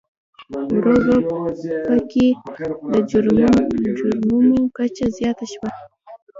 ورو 0.75 0.95
ورو 1.05 1.37
په 1.85 1.95
کې 2.11 2.27
د 2.91 2.93
جرمومو 3.95 4.57
کچه 4.77 5.05
زیاته 5.17 5.45
شوه. 5.53 5.69